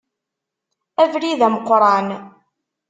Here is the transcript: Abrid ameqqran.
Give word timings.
Abrid 1.03 1.41
ameqqran. 1.47 2.07